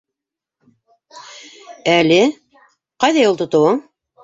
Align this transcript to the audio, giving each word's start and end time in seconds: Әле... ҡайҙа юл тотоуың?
Әле... 1.97 2.19
ҡайҙа 3.07 3.29
юл 3.29 3.41
тотоуың? 3.45 3.81